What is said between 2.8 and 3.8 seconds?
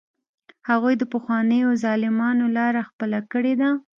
خپله کړې ده.